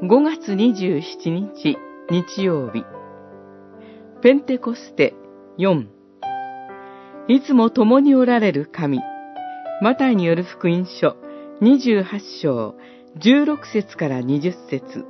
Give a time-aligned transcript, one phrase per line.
[0.00, 1.76] 5月27日
[2.08, 2.84] 日曜日。
[4.22, 5.12] ペンテコステ
[5.58, 5.88] 4
[7.26, 9.00] いつも共におられる神。
[9.82, 11.16] マタイによる福音書
[11.62, 12.04] 28
[12.40, 12.76] 章
[13.16, 15.04] 16節から20節。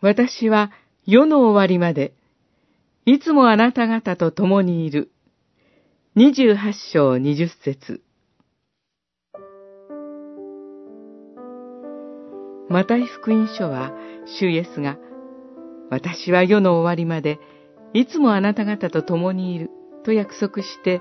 [0.00, 0.72] 私は
[1.04, 2.14] 世の終わりまで、
[3.04, 5.10] いつもあなた方と共にいる。
[6.16, 8.07] 28章20節。
[12.68, 13.92] マタイ福音書は、
[14.38, 14.98] 主イエスが、
[15.90, 17.40] 私は世の終わりまで、
[17.94, 19.70] いつもあなた方と共にいる、
[20.04, 21.00] と約束して、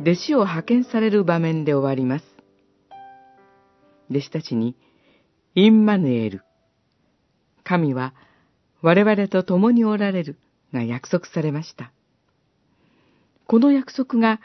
[0.00, 2.24] 弟子を派遣される場面で終わります。
[4.10, 4.76] 弟子たちに、
[5.54, 6.42] インマヌエル、
[7.66, 8.14] 神は
[8.80, 10.38] 我々と共におられる
[10.72, 11.90] が約束されました。
[13.46, 14.40] この約束が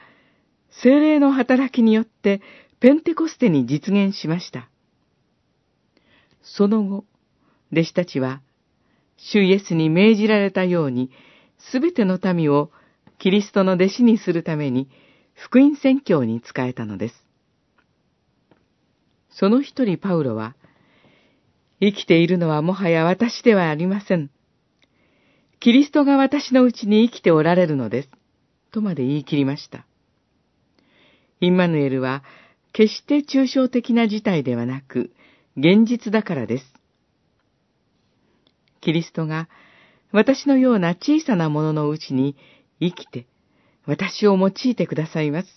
[0.71, 2.41] 精霊の働きによって
[2.79, 4.70] ペンテコステに実現しました。
[6.43, 7.05] その後、
[7.71, 8.41] 弟子たちは、
[9.17, 11.11] 主イエスに命じられたように、
[11.57, 12.71] すべての民を
[13.19, 14.89] キリストの弟子にするために、
[15.33, 17.15] 福音宣教に仕えたのです。
[19.29, 20.55] その一人パウロは、
[21.79, 24.29] 生きているのはもはや私ではありません。
[25.59, 28.09] キリストが私のうちに生きておられるのです。
[28.71, 29.85] とまで言い切りました。
[31.39, 32.23] インマヌエルは、
[32.73, 35.11] 決して抽象的な事態ではなく、
[35.57, 36.73] 現実だからです。
[38.79, 39.49] キリストが、
[40.11, 42.35] 私のような小さなもののうちに
[42.79, 43.27] 生きて、
[43.85, 45.47] 私を用いてくださいます。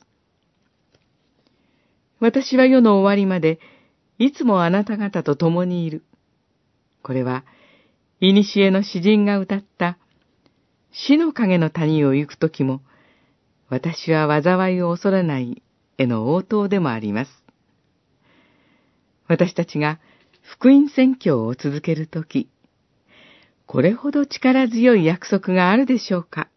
[2.21, 3.59] 私は世の終わりまで、
[4.19, 6.05] いつもあなた方と共にいる。
[7.03, 7.45] これは、
[8.21, 8.33] 古
[8.71, 9.99] の詩人が歌った、
[10.93, 12.81] 死の影の谷を行くときも、
[13.69, 15.63] 私は災いを恐れない
[15.99, 17.44] への応答でもあります。
[19.27, 19.99] 私たちが
[20.43, 22.49] 福音宣教を続けるとき、
[23.67, 26.49] これほど力強い約束があるでしょうか？